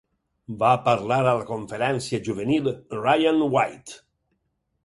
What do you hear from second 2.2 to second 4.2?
Juvenil Ryan White.